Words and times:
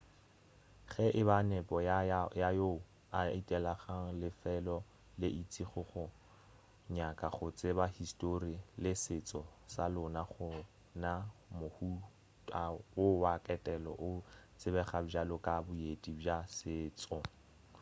ge 0.91 1.05
e 1.21 1.21
ba 1.27 1.37
nepo 1.49 1.75
ya 2.41 2.47
yoo 2.59 2.79
a 3.19 3.21
etelago 3.37 3.97
lefelo 4.21 4.77
le 5.19 5.27
itšego 5.41 5.81
ke 5.89 5.89
go 5.89 6.05
nyaka 6.95 7.27
go 7.35 7.45
tseba 7.57 7.85
histori 7.97 8.53
le 8.83 8.91
setšo 9.03 9.41
sa 9.73 9.83
lona 9.93 10.21
gona 10.33 11.13
mohuta 11.57 12.63
wo 12.95 13.07
wa 13.23 13.33
ketelo 13.45 13.91
o 14.09 14.11
tsebega 14.57 14.97
bjalo 15.07 15.35
ka 15.45 15.55
boeti 15.65 16.11
bja 16.19 16.37
setšo 16.57 17.17